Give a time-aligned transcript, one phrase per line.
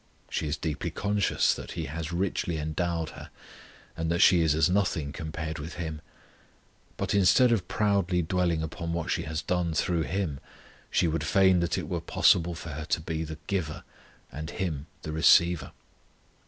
[0.31, 3.29] She is deeply conscious that He has richly endowed her,
[3.95, 6.01] and that she is as nothing compared with Him;
[6.97, 10.39] but instead of proudly dwelling upon what she has done through Him,
[10.89, 13.83] she would fain that it were possible for her to be the giver
[14.31, 15.71] and Him the receiver.